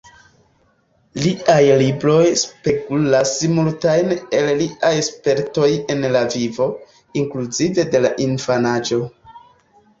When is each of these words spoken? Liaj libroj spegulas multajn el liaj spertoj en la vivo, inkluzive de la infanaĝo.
Liaj 1.25 1.57
libroj 1.81 2.23
spegulas 2.43 3.35
multajn 3.59 4.17
el 4.39 4.51
liaj 4.63 4.93
spertoj 5.11 5.71
en 5.97 6.03
la 6.19 6.25
vivo, 6.39 6.71
inkluzive 7.25 7.89
de 7.95 8.05
la 8.09 8.17
infanaĝo. 8.29 9.03